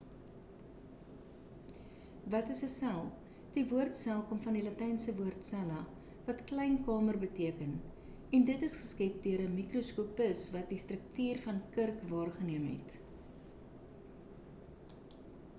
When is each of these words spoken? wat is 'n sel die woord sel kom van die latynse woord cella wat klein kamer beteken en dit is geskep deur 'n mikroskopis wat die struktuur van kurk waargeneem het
wat 2.35 2.47
is 2.53 2.61
'n 2.67 2.69
sel 2.75 3.03
die 3.57 3.65
woord 3.73 3.99
sel 3.99 4.23
kom 4.31 4.39
van 4.45 4.57
die 4.59 4.63
latynse 4.69 5.13
woord 5.19 5.45
cella 5.51 5.83
wat 6.31 6.41
klein 6.53 6.79
kamer 6.89 7.21
beteken 7.25 7.77
en 8.39 8.49
dit 8.51 8.67
is 8.71 8.79
geskep 8.81 9.21
deur 9.29 9.45
'n 9.47 9.55
mikroskopis 9.61 10.47
wat 10.57 10.73
die 10.75 10.83
struktuur 10.87 11.45
van 11.47 11.61
kurk 11.79 12.05
waargeneem 12.17 12.67
het 12.73 13.01